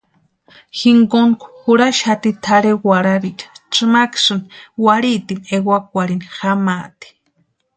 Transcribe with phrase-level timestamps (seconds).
[0.77, 4.49] Jinkontu jurhaxati tʼarhe warhariecha tsʼïmaksïni
[4.85, 7.07] warhitini ewakwarhini jamaati.